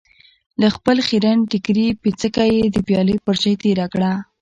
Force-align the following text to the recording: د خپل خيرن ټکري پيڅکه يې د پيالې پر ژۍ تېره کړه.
د 0.61 0.63
خپل 0.75 0.97
خيرن 1.07 1.37
ټکري 1.51 1.87
پيڅکه 2.01 2.43
يې 2.53 2.61
د 2.75 2.77
پيالې 2.87 3.15
پر 3.25 3.35
ژۍ 3.41 3.53
تېره 3.63 3.85
کړه. 3.93 4.11